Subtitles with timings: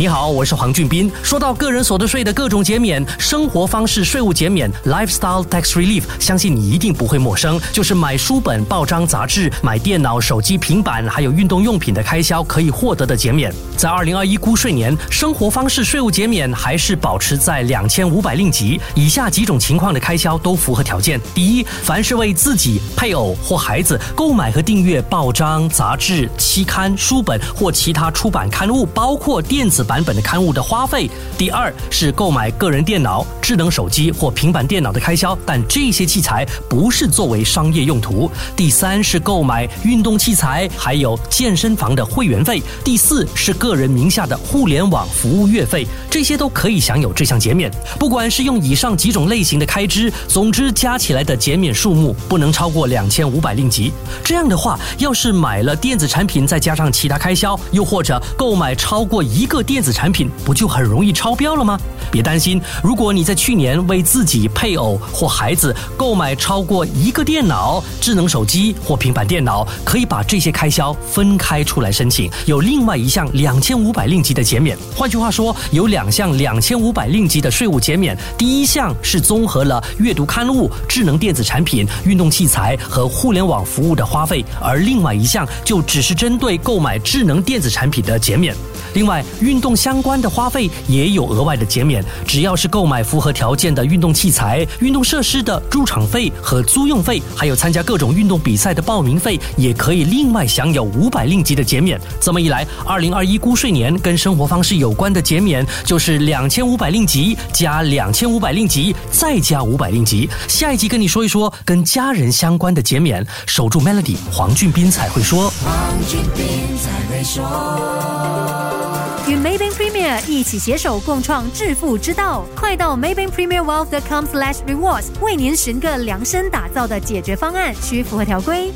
[0.00, 1.12] 你好，我是黄俊斌。
[1.22, 13.52] 说到个人所得税的各种减免、生活方式税务减免 （Lifestyle Tax Relief），相信你一定不会陌生，就是买书本、报章、杂志、买电脑、手机、平板，还有运动用品的开销可以获得的减免。
[13.76, 18.80] 在二零二一估税年，生活方式税务减免还是保持在两千五百令吉。
[18.94, 29.86] 以下几种情况的开销都符合条件：第一，凡是为自己、配偶或孩子购买和订阅报章、杂志、期刊、书本或其他出版刊物，包括电子。
[29.90, 38.30] 版本的刊物的花费，第二是购买个人电脑、智能手机或平板电脑的开销，但这些器材不是作为商业用途。
[38.54, 42.62] 第三是购买运动器材，还有健身房的会员费。
[42.84, 47.68] 第四是个人名下的互联网服务月费，这些都可以享有这项减免。
[47.98, 53.92] 不管是用以上几种类型的开支，总之加起来的减免数目不能超过两千五百令吉。
[54.22, 61.80] 这样的话，要是买了电子产品，再加上其他开销，又或者购买超过一个电电子产品不就很容易超标了吗？
[62.10, 74.76] 别担心，如果你在去年为自己、配偶或孩子购买超过一个电脑、智能手机或平板电脑，可以把这些开销分开出来申请，有另外一项两千五百令吉的减免。
[74.94, 78.14] 换句话说，有两项两千五百令吉的税务减免。
[78.36, 88.54] 第一项是综合了阅读刊物、智能电子产品、运动器材和互联网服务的花费，而另外一项就只是针对购买智能电子产品的减免。
[88.92, 102.00] 另外，运动相关的花费也有额外的减免，只要是购买符合条件的运动器材、运动设施的入场费和租用费，还有参加各种运动比赛的报名费，也可以另外享有五百令吉的减免。
[102.20, 110.28] 这么一来，二零二一估税年跟生活方式有关的减免就是两千五百令吉加两千五百令吉再加五百令吉。
[110.48, 113.26] 下一集跟你说一说跟家人相关的减免。
[113.46, 115.50] 守住 Melody，黄俊斌才会说。
[115.64, 115.72] 黄
[116.08, 118.99] 俊斌才会说。
[119.42, 128.70] Maybank Premier 一起携手共创致富之道，快到 Maybank Premier Wealth.com/slash rewards 为您寻个量身打造的解决方案，需符合条规。